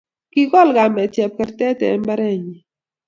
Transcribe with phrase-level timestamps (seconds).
[0.31, 2.57] Kikol kamet chepkertet eng mbarenyi